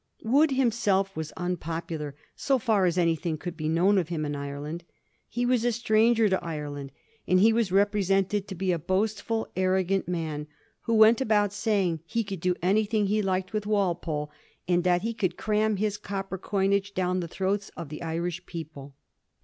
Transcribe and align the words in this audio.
Wood 0.23 0.49
himself 0.49 1.15
was 1.15 1.31
unpopular, 1.37 2.15
so 2.35 2.57
far 2.57 2.87
as 2.87 2.97
anything 2.97 3.37
could 3.37 3.55
be 3.55 3.69
known 3.69 3.99
of 3.99 4.09
him, 4.09 4.25
in 4.25 4.35
Ireland. 4.35 4.83
He 5.29 5.45
was 5.45 5.63
a 5.63 5.71
stranger 5.71 6.27
to 6.27 6.43
Ireland, 6.43 6.91
and 7.27 7.39
he 7.39 7.53
was 7.53 7.71
represented 7.71 8.47
to 8.47 8.55
be 8.55 8.71
a 8.71 8.79
boastful, 8.79 9.47
arrogant 9.55 10.07
man, 10.07 10.47
who 10.85 10.95
went 10.95 11.21
about 11.21 11.53
saying 11.53 11.99
he 12.07 12.23
could 12.23 12.39
do 12.39 12.55
anything 12.63 13.05
he 13.05 13.21
liked 13.21 13.53
with 13.53 13.67
Walpole, 13.67 14.31
and 14.67 14.83
that 14.83 15.03
he 15.03 15.15
would 15.21 15.37
cram 15.37 15.75
his 15.75 15.97
copper 15.97 16.39
coins 16.39 16.89
down 16.89 17.19
the 17.19 17.27
throats 17.27 17.69
of 17.77 17.89
tjie 17.89 18.01
Irish 18.01 18.43
people. 18.47 18.95